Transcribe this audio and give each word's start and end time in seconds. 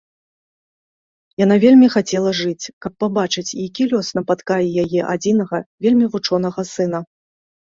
Яна 1.43 1.55
вельмі 1.65 1.89
хацела 1.95 2.31
жыць, 2.39 2.71
каб 2.85 2.93
пабачыць, 3.03 3.45
які 3.67 3.83
лёс 3.91 4.07
напаткае 4.21 4.61
яе 4.87 5.01
адзінага 5.13 5.63
вельмі 5.89 6.05
вучонага 6.17 6.61
сына. 6.75 6.99